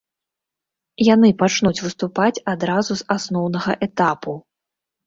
Яны 1.13 1.29
пачнуць 1.43 1.75
выступаць 1.85 2.33
адразу 2.55 2.91
з 3.05 3.09
асноўнага 3.19 3.81
этапу. 3.91 4.33